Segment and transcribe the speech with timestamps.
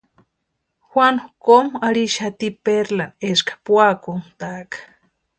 [0.89, 4.77] Juanu komu arhixati Perlani eska puakuntʼaaka.